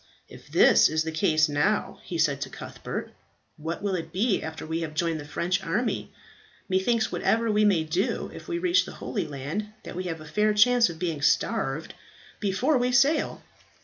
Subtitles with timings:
[0.27, 3.11] "If this is the case now," he said to Cuthbert,
[3.57, 6.11] "what will it be after we have joined the French army?
[6.67, 10.25] Methinks whatever we may do if we reach the Holy Land, that we have a
[10.25, 11.93] fair chance of being starved
[12.39, 13.43] before we sail."